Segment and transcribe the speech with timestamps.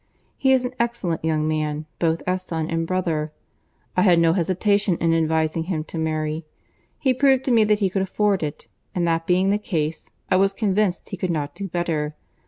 [0.35, 3.31] He is an excellent young man, both as son and brother.
[3.95, 6.43] I had no hesitation in advising him to marry.
[6.97, 10.37] He proved to me that he could afford it; and that being the case, I
[10.37, 12.15] was convinced he could not do better.